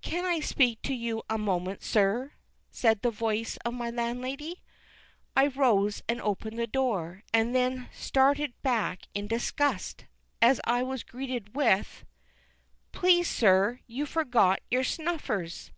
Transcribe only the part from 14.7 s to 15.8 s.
your snuffers!"